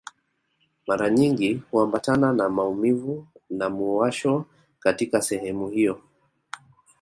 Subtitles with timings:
[0.87, 4.45] Mara nyingi huambatana na maumivu na muwasho
[4.79, 6.01] katika sehemu hiyo